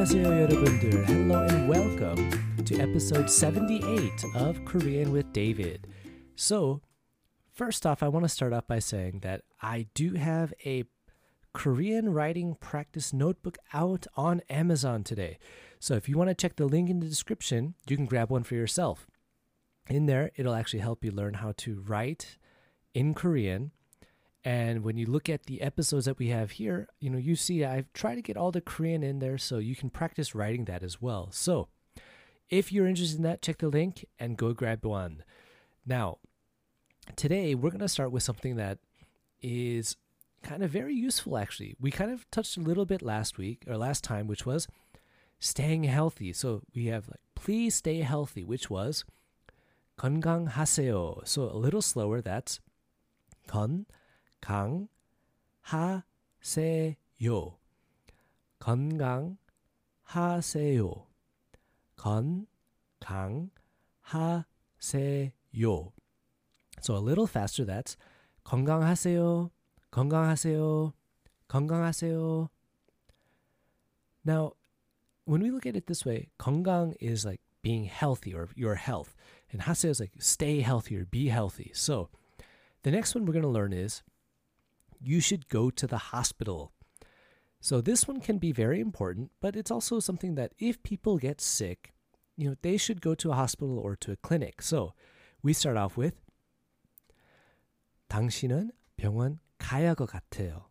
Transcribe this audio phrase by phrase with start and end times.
[0.00, 1.04] 안녕하세요, 여러분들.
[1.04, 2.30] Hello and welcome
[2.64, 5.86] to episode 78 of Korean with David.
[6.34, 6.80] So,
[7.52, 10.84] first off, I want to start off by saying that I do have a
[11.52, 15.36] Korean writing practice notebook out on Amazon today.
[15.78, 18.44] So, if you want to check the link in the description, you can grab one
[18.44, 19.06] for yourself.
[19.90, 22.38] In there, it'll actually help you learn how to write
[22.94, 23.72] in Korean
[24.46, 27.64] and when you look at the episodes that we have here, you know, you see
[27.64, 30.84] I've tried to get all the Korean in there so you can practice writing that
[30.84, 31.30] as well.
[31.32, 31.66] So,
[32.48, 35.24] if you're interested in that, check the link and go grab one.
[35.84, 36.18] Now,
[37.16, 38.78] today we're going to start with something that
[39.42, 39.96] is
[40.44, 41.74] kind of very useful actually.
[41.80, 44.68] We kind of touched a little bit last week or last time which was
[45.40, 46.32] staying healthy.
[46.32, 49.04] So, we have like please stay healthy, which was
[49.98, 51.26] 건강하세요.
[51.26, 52.60] So, a little slower that's
[53.48, 53.99] 건 강하세요.
[58.58, 61.06] 건강하세요.
[61.96, 63.52] 건강하세요.
[66.80, 67.96] So a little faster that's
[68.44, 69.50] 건강하세요.
[69.90, 70.92] 건강하세요.
[71.48, 72.50] 건강하세요.
[74.24, 74.52] Now,
[75.24, 79.14] when we look at it this way, 건강 is like being healthy or your health.
[79.52, 81.70] And 하세요 is like stay healthy or be healthy.
[81.74, 82.10] So
[82.82, 84.02] the next one we're going to learn is
[85.00, 86.72] you should go to the hospital.
[87.60, 91.40] So this one can be very important, but it's also something that if people get
[91.40, 91.92] sick,
[92.36, 94.62] you know, they should go to a hospital or to a clinic.
[94.62, 94.92] So
[95.42, 96.14] we start off with
[98.08, 100.66] 당신은 병원 가야 것 같아요.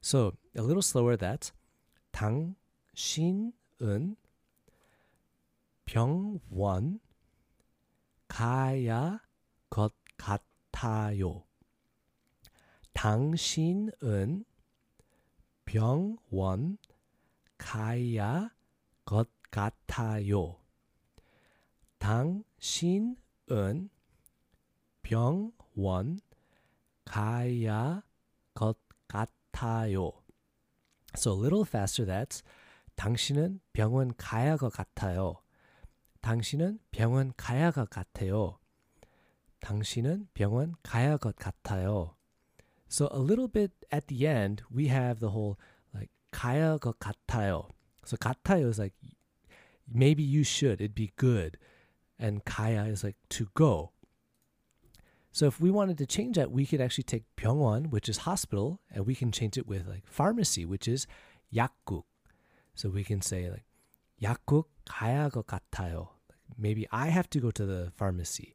[0.00, 1.52] So a little slower that's
[2.12, 3.52] 당신은
[5.84, 7.00] 병원
[8.28, 9.20] 가야
[9.68, 11.44] 것 같아요.
[12.93, 14.45] 당신은
[15.65, 16.77] 병원
[17.57, 18.49] 가야
[19.05, 20.59] 것 같아요.
[21.99, 23.89] 당신은
[25.01, 26.19] 병원
[27.05, 28.03] 가야
[28.53, 28.77] 것
[29.07, 30.11] 같아요.
[31.15, 32.43] So a little faster that's
[32.95, 35.41] 당신은 병원 가야 것 같아요.
[36.21, 38.59] 당신은 병원 가야 것 같아요.
[39.59, 42.18] 당신은 병원 가야 것 같아요.
[42.88, 45.58] So a little bit at the end, we have the whole
[45.92, 47.70] like kaya go katayo.
[48.04, 48.92] So katayo is like
[49.92, 51.58] maybe you should, it'd be good.
[52.18, 53.90] And kaya is like to go.
[55.32, 58.80] So if we wanted to change that, we could actually take 병원, which is hospital,
[58.92, 61.08] and we can change it with like pharmacy, which is
[61.52, 62.04] 약국.
[62.76, 63.64] So we can say like
[64.22, 66.10] 약국 가야 것 같아요.
[66.56, 68.54] Maybe I have to go to the pharmacy.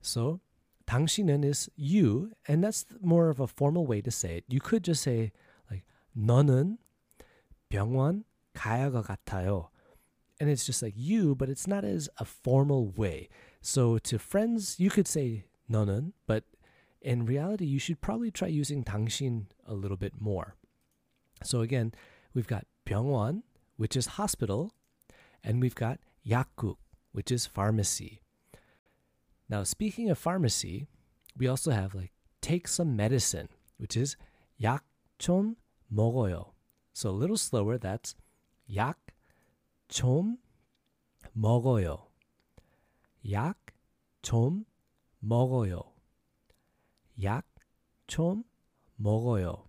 [0.00, 0.40] So
[0.86, 4.44] 당신은 is you, and that's more of a formal way to say it.
[4.48, 5.32] You could just say
[5.70, 5.84] like
[6.16, 6.78] 너는
[7.70, 8.24] 병원
[8.54, 9.68] 가야 것 같아요.
[10.40, 13.28] And it's just like you, but it's not as a formal way.
[13.60, 16.44] So to friends, you could say 너는, but
[17.00, 20.56] in reality, you should probably try using 당신 a little bit more.
[21.42, 21.92] So again,
[22.34, 23.42] we've got 병원,
[23.76, 24.72] which is hospital,
[25.44, 26.76] and we've got 약국,
[27.12, 28.20] which is pharmacy.
[29.48, 30.88] Now, speaking of pharmacy,
[31.36, 33.48] we also have like take some medicine,
[33.78, 34.16] which is
[34.60, 34.82] 약
[35.18, 35.56] 좀
[35.92, 36.52] 먹어요.
[36.92, 38.14] So a little slower, that's
[38.74, 38.96] 약
[39.88, 40.38] 좀
[41.36, 42.06] 먹어요.
[43.28, 43.56] 약
[44.22, 44.64] 좀
[45.22, 45.92] 먹어요.
[47.22, 47.44] 약
[48.06, 48.44] 좀
[49.00, 49.68] 먹어요.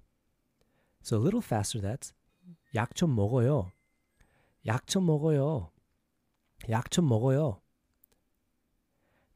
[1.02, 2.14] So a little faster, that's
[2.74, 3.72] 약 좀 먹어요.
[4.66, 5.70] 약 좀 먹어요.
[6.70, 7.60] 약 좀 먹어요.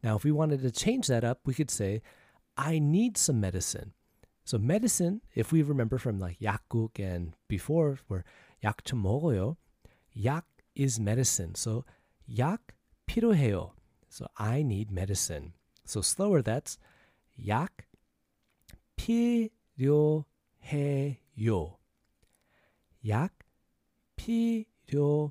[0.03, 2.01] Now, if we wanted to change that up, we could say,
[2.55, 3.93] I need some medicine.
[4.43, 8.23] So medicine, if we remember from like 약국 and before, where
[8.63, 9.57] 약 좀 먹어요,
[10.15, 11.53] 약 is medicine.
[11.55, 11.83] So
[12.27, 12.73] 약
[13.07, 13.71] 필요해요.
[14.09, 15.53] So I need medicine.
[15.85, 16.77] So slower, that's
[17.45, 17.87] 약
[18.97, 20.25] 필요해요.
[23.05, 23.33] 약
[24.15, 25.21] 필요해요.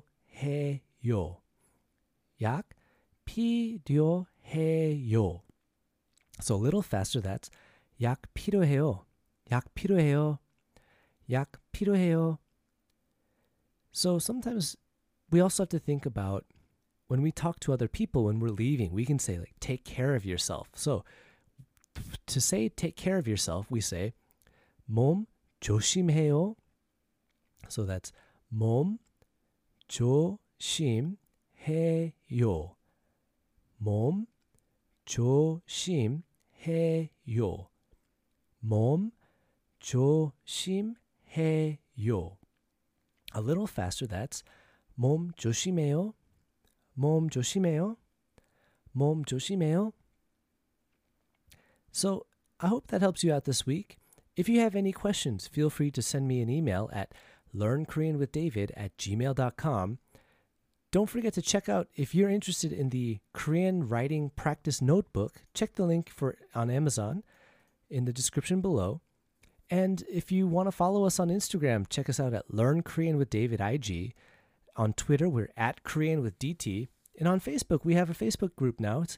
[2.39, 2.65] 약
[3.31, 4.27] 필요해요.
[4.47, 5.41] 해요.
[6.39, 7.49] So a little faster that's
[8.01, 9.05] 약 필요해요.
[9.51, 10.39] 약 필요해요.
[11.29, 12.39] 약 필요해요.
[13.91, 14.77] So sometimes
[15.31, 16.45] we also have to think about
[17.07, 20.15] when we talk to other people when we're leaving, we can say like take care
[20.15, 20.69] of yourself.
[20.75, 21.03] So
[22.27, 24.13] to say take care of yourself, we say
[24.87, 25.25] 몸
[25.61, 26.55] 조심해요.
[27.69, 28.11] So that's
[28.53, 28.99] 몸
[29.89, 31.17] 조심해요.
[33.81, 34.25] 몸
[35.05, 36.21] 조심해요.
[38.59, 39.11] 몸
[39.79, 40.97] 조심해요.
[43.35, 44.43] A little faster, that's
[44.95, 46.13] 몸 조심해요.
[46.93, 47.97] 몸 조심해요.
[48.91, 49.93] 몸 조심해요.
[51.91, 52.25] So,
[52.59, 53.97] I hope that helps you out this week.
[54.35, 57.13] If you have any questions, feel free to send me an email at
[57.55, 59.99] learnkoreanwithdavid at gmail.com.
[60.92, 65.74] don't forget to check out if you're interested in the Korean writing practice notebook, check
[65.74, 67.24] the link for on Amazon
[67.90, 69.00] in the description below.
[69.70, 73.16] And if you want to follow us on Instagram, check us out at Learn Korean
[73.16, 74.12] with David IG.
[74.76, 76.88] On Twitter, we're at Korean with DT.
[77.18, 79.00] And on Facebook, we have a Facebook group now.
[79.00, 79.16] It's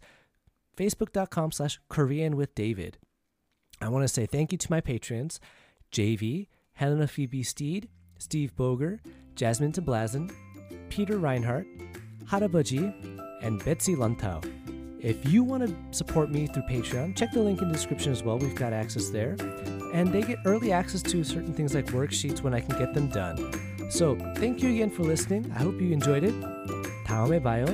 [0.76, 2.98] facebook.com slash Korean with David.
[3.80, 5.40] I want to say thank you to my patrons,
[5.90, 7.88] JV, Helena Phoebe Steed,
[8.18, 9.00] Steve Boger,
[9.34, 10.32] Jazmin Tablazon,
[10.94, 11.66] Peter Reinhardt,
[12.26, 12.94] Harabaji,
[13.42, 14.48] and Betsy Luntao.
[15.00, 18.22] If you want to support me through Patreon, check the link in the description as
[18.22, 18.38] well.
[18.38, 19.36] We've got access there.
[19.92, 23.08] And they get early access to certain things like worksheets when I can get them
[23.08, 23.90] done.
[23.90, 25.50] So, thank you again for listening.
[25.56, 26.34] I hope you enjoyed it.
[27.04, 27.66] 다음에 봐요.